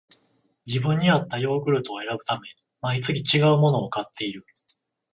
[0.65, 2.49] 自分にあったヨーグルトを選ぶため、
[2.81, 4.43] 毎月ちがうものを買っている